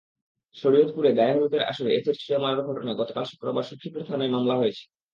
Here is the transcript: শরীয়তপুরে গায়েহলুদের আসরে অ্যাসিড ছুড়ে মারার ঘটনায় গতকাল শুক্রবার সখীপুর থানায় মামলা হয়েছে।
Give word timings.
শরীয়তপুরে 0.55 1.09
গায়েহলুদের 1.13 1.61
আসরে 1.63 1.89
অ্যাসিড 1.91 2.15
ছুড়ে 2.19 2.37
মারার 2.37 2.67
ঘটনায় 2.69 2.99
গতকাল 3.01 3.23
শুক্রবার 3.25 3.63
সখীপুর 3.63 4.01
থানায় 4.03 4.33
মামলা 4.35 4.55
হয়েছে। 4.55 4.83